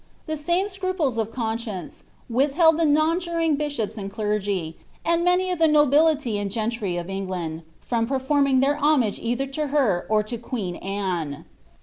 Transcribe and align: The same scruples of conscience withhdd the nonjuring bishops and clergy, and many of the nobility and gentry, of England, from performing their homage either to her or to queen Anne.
The 0.25 0.35
same 0.35 0.67
scruples 0.67 1.19
of 1.19 1.31
conscience 1.31 2.05
withhdd 2.27 2.75
the 2.77 2.85
nonjuring 2.85 3.55
bishops 3.55 3.99
and 3.99 4.09
clergy, 4.11 4.75
and 5.05 5.23
many 5.23 5.51
of 5.51 5.59
the 5.59 5.67
nobility 5.67 6.39
and 6.39 6.49
gentry, 6.49 6.97
of 6.97 7.07
England, 7.07 7.61
from 7.81 8.07
performing 8.07 8.61
their 8.61 8.77
homage 8.77 9.19
either 9.19 9.45
to 9.45 9.67
her 9.67 10.07
or 10.09 10.23
to 10.23 10.39
queen 10.39 10.77
Anne. 10.77 11.45